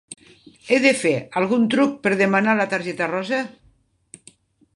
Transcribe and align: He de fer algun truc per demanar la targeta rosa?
He 0.69 0.77
de 0.85 0.93
fer 1.01 1.13
algun 1.41 1.67
truc 1.75 1.93
per 2.07 2.15
demanar 2.25 2.57
la 2.63 2.67
targeta 2.73 3.11
rosa? 3.13 3.45